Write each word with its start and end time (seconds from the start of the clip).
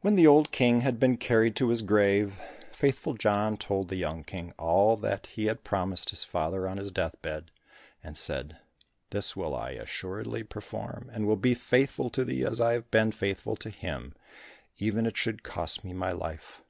When 0.00 0.14
the 0.14 0.28
old 0.28 0.52
King 0.52 0.82
had 0.82 1.00
been 1.00 1.16
carried 1.16 1.56
to 1.56 1.70
his 1.70 1.82
grave, 1.82 2.36
Faithful 2.70 3.14
John 3.14 3.56
told 3.56 3.88
the 3.88 3.96
young 3.96 4.22
King 4.22 4.54
all 4.58 4.96
that 4.98 5.26
he 5.26 5.46
had 5.46 5.64
promised 5.64 6.10
his 6.10 6.22
father 6.22 6.68
on 6.68 6.76
his 6.76 6.92
deathbed, 6.92 7.50
and 8.00 8.16
said, 8.16 8.58
"This 9.10 9.34
will 9.34 9.52
I 9.56 9.70
assuredly 9.72 10.44
perform, 10.44 11.10
and 11.12 11.26
will 11.26 11.34
be 11.34 11.52
faithful 11.54 12.10
to 12.10 12.24
thee 12.24 12.44
as 12.44 12.60
I 12.60 12.74
have 12.74 12.92
been 12.92 13.10
faithful 13.10 13.56
to 13.56 13.70
him, 13.70 14.14
even 14.78 15.04
if 15.04 15.10
it 15.10 15.16
should 15.16 15.42
cost 15.42 15.84
me 15.84 15.92
my 15.92 16.12
life." 16.12 16.62